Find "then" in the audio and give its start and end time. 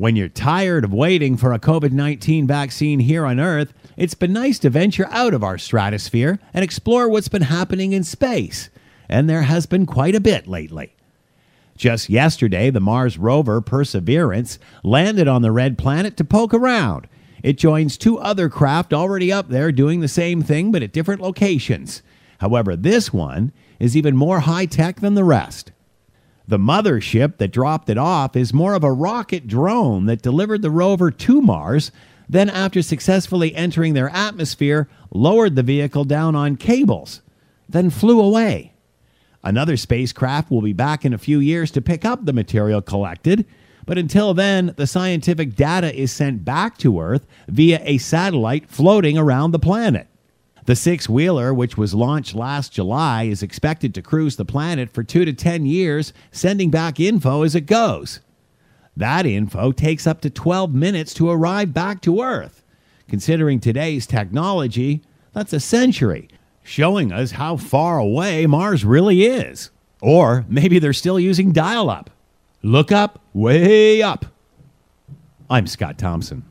32.28-32.50, 37.68-37.88, 44.34-44.74